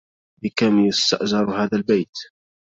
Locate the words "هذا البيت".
1.63-2.11